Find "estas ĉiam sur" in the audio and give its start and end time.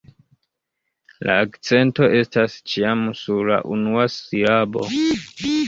2.21-3.47